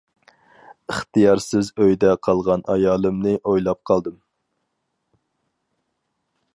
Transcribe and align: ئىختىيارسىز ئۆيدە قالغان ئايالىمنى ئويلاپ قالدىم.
ئىختىيارسىز 0.93 1.69
ئۆيدە 1.83 2.13
قالغان 2.29 2.65
ئايالىمنى 2.75 3.35
ئويلاپ 3.51 3.83
قالدىم. 3.91 4.19